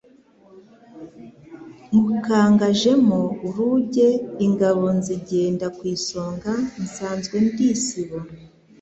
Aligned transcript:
Nywukangajemo 1.91 3.19
uruge, 3.45 4.09
Ingabo 4.45 4.83
nzigenda 4.97 5.65
ku 5.75 5.81
isonga 5.95 6.51
nsanzwe 6.83 7.35
ndi 7.47 7.65
isibo, 7.75 8.17